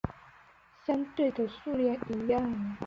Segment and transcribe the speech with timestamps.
[0.83, 2.75] 相对的数量一样。